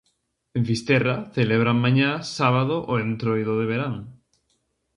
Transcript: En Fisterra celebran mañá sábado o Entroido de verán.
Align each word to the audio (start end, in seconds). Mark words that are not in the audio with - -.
En 0.57 0.63
Fisterra 0.69 1.13
celebran 1.35 1.77
mañá 1.85 2.09
sábado 2.37 2.75
o 2.91 2.93
Entroido 3.05 3.53
de 3.59 3.65
verán. 3.71 3.95